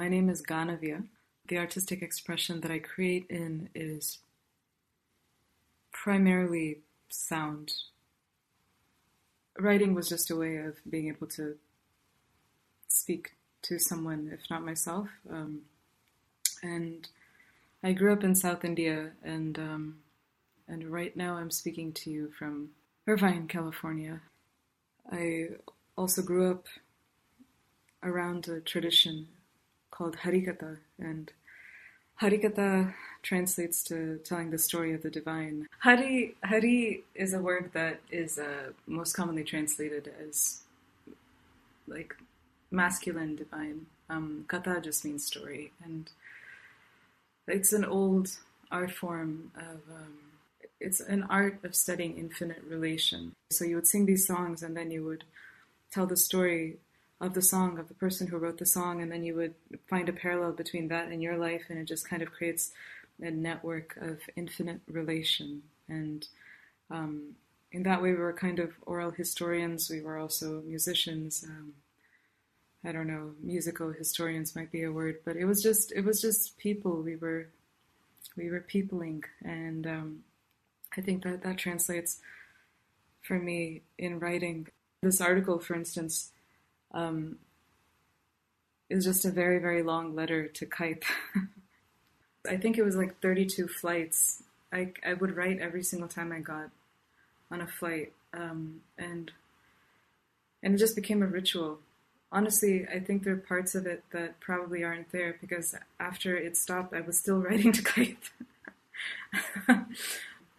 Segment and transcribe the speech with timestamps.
[0.00, 1.04] My name is Ganavya.
[1.48, 4.20] The artistic expression that I create in is
[5.92, 6.78] primarily
[7.10, 7.74] sound.
[9.58, 11.56] Writing was just a way of being able to
[12.88, 15.08] speak to someone, if not myself.
[15.30, 15.64] Um,
[16.62, 17.06] and
[17.82, 19.96] I grew up in South India, and um,
[20.66, 22.70] and right now I'm speaking to you from
[23.06, 24.22] Irvine, California.
[25.12, 25.48] I
[25.94, 26.68] also grew up
[28.02, 29.28] around a tradition
[30.00, 31.30] called Harikatha, and
[32.22, 35.66] Harikatha translates to telling the story of the divine.
[35.80, 40.62] Hari, Hari is a word that is uh, most commonly translated as
[41.86, 42.16] like
[42.70, 43.84] masculine divine.
[44.08, 46.10] Um, Katha just means story, and
[47.46, 48.38] it's an old
[48.70, 49.80] art form of.
[49.94, 50.14] Um,
[50.80, 53.32] it's an art of studying infinite relation.
[53.50, 55.24] So you would sing these songs, and then you would
[55.92, 56.78] tell the story
[57.20, 59.54] of the song of the person who wrote the song, and then you would
[59.88, 62.72] find a parallel between that and your life, and it just kind of creates
[63.20, 65.62] a network of infinite relation.
[65.88, 66.26] And
[66.90, 67.34] um,
[67.72, 69.90] in that way, we were kind of oral historians.
[69.90, 71.44] We were also musicians.
[71.46, 71.74] Um,
[72.82, 76.22] I don't know, musical historians might be a word, but it was just it was
[76.22, 77.02] just people.
[77.02, 77.48] We were
[78.36, 80.24] we were peopling, and um,
[80.96, 82.20] I think that that translates
[83.20, 84.68] for me in writing.
[85.02, 86.30] This article, for instance,
[86.92, 87.38] um,
[88.88, 91.04] is just a very very long letter to Kite.
[92.48, 94.42] I think it was like 32 flights.
[94.72, 96.70] I I would write every single time I got
[97.50, 99.30] on a flight, um, and
[100.62, 101.80] and it just became a ritual
[102.32, 106.56] honestly, I think there are parts of it that probably aren't there because after it
[106.56, 108.30] stopped, I was still writing to Kite.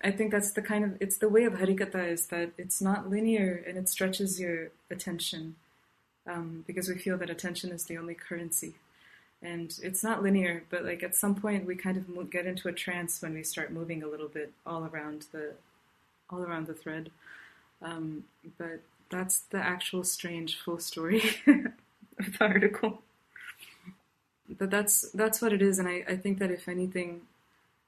[0.04, 3.10] I think that's the kind of it's the way of harikatha is that it's not
[3.10, 5.56] linear and it stretches your attention
[6.28, 8.76] um, because we feel that attention is the only currency,
[9.42, 10.64] and it's not linear.
[10.70, 13.72] But like at some point, we kind of get into a trance when we start
[13.72, 15.54] moving a little bit all around the
[16.30, 17.12] all around the thread.
[17.82, 18.26] Um,
[18.58, 23.02] but that's the actual strange full story of the article.
[24.58, 27.22] But that's that's what it is, and I, I think that if anything,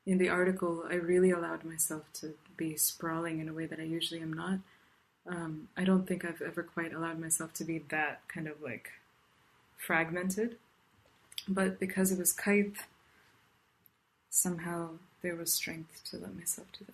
[0.06, 3.84] in the article, I really allowed myself to be sprawling in a way that I
[3.84, 4.60] usually am not.
[5.26, 8.92] Um, I don't think I've ever quite allowed myself to be that kind of like
[9.78, 10.58] fragmented.
[11.48, 12.76] But because it was kite,
[14.30, 14.92] somehow
[15.22, 16.94] there was strength to let myself do that.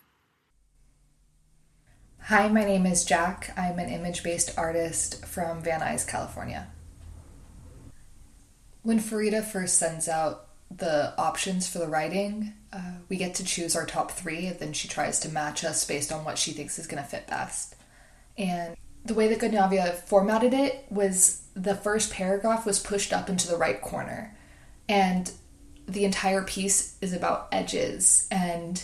[2.25, 3.53] Hi, my name is Jack.
[3.57, 6.67] I'm an image based artist from Van Nuys, California.
[8.83, 13.75] When Farida first sends out the options for the writing, uh, we get to choose
[13.75, 16.77] our top three, and then she tries to match us based on what she thinks
[16.77, 17.75] is going to fit best.
[18.39, 23.47] And the way that Ganavya formatted it was the first paragraph was pushed up into
[23.47, 24.35] the right corner,
[24.87, 25.31] and
[25.87, 28.81] the entire piece is about edges and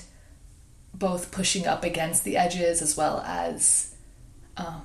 [0.94, 3.96] both pushing up against the edges as well as
[4.58, 4.82] um,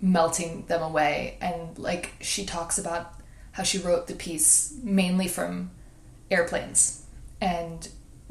[0.00, 1.38] melting them away.
[1.40, 3.14] And like she talks about
[3.52, 5.70] how she wrote the piece mainly from
[6.30, 7.04] airplanes
[7.40, 7.88] and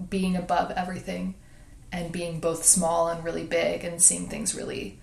[0.09, 1.35] being above everything
[1.91, 4.99] and being both small and really big and seeing things really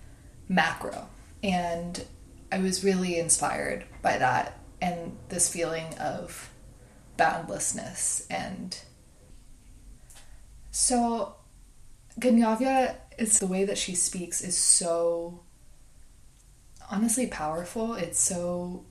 [0.47, 1.07] macro.
[1.43, 2.05] And
[2.51, 6.49] I was really inspired by that and this feeling of
[7.17, 8.77] boundlessness and
[10.69, 11.35] so
[12.19, 15.39] Ganavya is the way that she speaks is so
[16.91, 17.93] honestly powerful.
[17.93, 18.83] It's so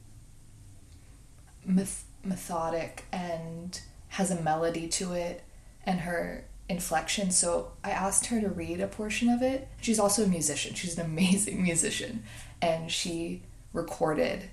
[1.66, 3.78] myth- methodic and
[4.08, 5.42] has a melody to it
[5.84, 7.30] and her inflection.
[7.30, 9.68] So I asked her to read a portion of it.
[9.80, 10.74] She's also a musician.
[10.74, 12.24] She's an amazing musician
[12.62, 13.42] and she
[13.72, 14.50] recorded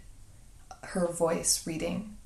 [0.83, 2.17] her voice reading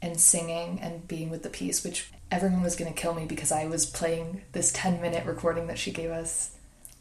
[0.00, 3.52] and singing and being with the piece, which everyone was going to kill me because
[3.52, 6.56] I was playing this 10 minute recording that she gave us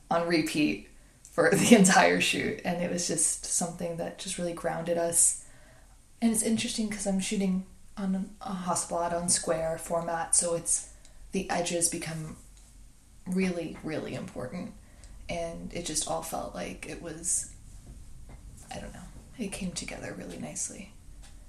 [0.09, 0.90] on repeat
[1.31, 2.62] for the entire shoot.
[2.66, 5.45] And it was just something that just really grounded us.
[6.22, 7.66] And it's interesting because I'm shooting
[7.97, 10.89] on a Hasselblad on square format, so it's
[11.35, 12.37] the edges become
[13.27, 14.71] really, really important.
[15.27, 17.51] And it just all felt like it was,
[18.73, 18.99] I don't know,
[19.37, 20.93] it came together really nicely.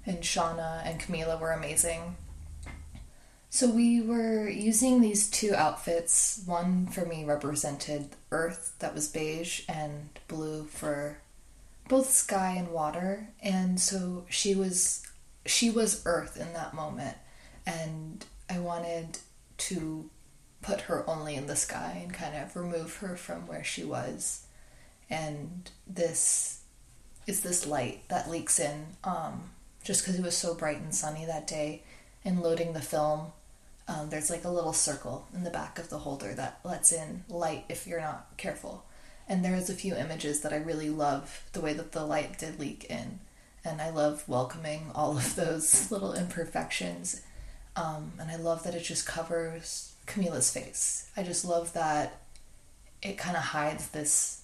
[0.05, 2.17] And Shauna and Camila were amazing
[3.49, 6.43] so we were using these two outfits.
[6.45, 11.17] One for me represented earth, that was beige, and blue for
[11.87, 13.29] both sky and water.
[13.41, 15.07] And so she was
[15.45, 17.17] she was earth in that moment,
[17.65, 19.19] and I wanted
[19.57, 20.09] to
[20.61, 24.45] put her only in the sky and kind of remove her from where she was.
[25.09, 26.61] And this
[27.25, 29.51] is this light that leaks in um,
[29.83, 31.83] just because it was so bright and sunny that day
[32.23, 33.31] in loading the film,
[33.87, 37.23] um, there's like a little circle in the back of the holder that lets in
[37.29, 38.83] light if you're not careful.
[39.29, 42.59] And there's a few images that I really love the way that the light did
[42.59, 43.19] leak in.
[43.63, 47.21] And I love welcoming all of those little imperfections.
[47.77, 51.09] Um, and I love that it just covers Camila's face.
[51.15, 52.21] I just love that
[53.01, 54.41] it kind of hides this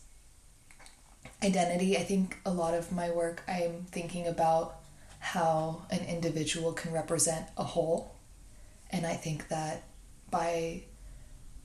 [1.43, 1.97] identity.
[1.97, 4.75] I think a lot of my work, I'm thinking about
[5.19, 8.15] how an individual can represent a whole.
[8.91, 9.83] And I think that
[10.29, 10.83] by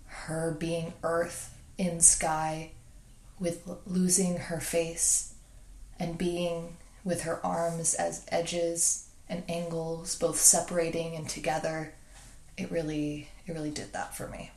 [0.06, 2.70] her being earth in sky,
[3.38, 5.34] with losing her face
[5.98, 11.92] and being with her arms as edges and angles both separating and together
[12.56, 14.50] it really it really did that for me